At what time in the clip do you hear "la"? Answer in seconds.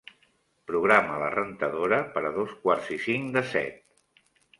1.23-1.27